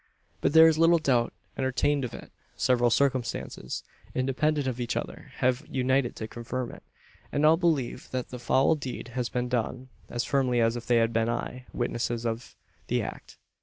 [0.41, 2.31] But there is little doubt entertained of it.
[2.57, 3.83] Several circumstances
[4.15, 6.81] independent of each other have united to confirm it;
[7.31, 10.97] and all believe that the foul deed has been done as firmly as if they
[10.97, 12.55] had been eye witnesses of
[12.87, 13.37] the act.